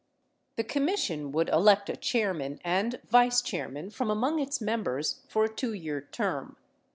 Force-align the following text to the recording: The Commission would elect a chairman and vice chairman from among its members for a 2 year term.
The 0.55 0.63
Commission 0.63 1.31
would 1.31 1.47
elect 1.49 1.87
a 1.87 1.95
chairman 1.95 2.59
and 2.63 2.99
vice 3.07 3.39
chairman 3.39 3.91
from 3.91 4.09
among 4.09 4.39
its 4.39 4.59
members 4.59 5.21
for 5.29 5.43
a 5.45 5.53
2 5.53 5.73
year 5.73 6.07
term. 6.11 6.57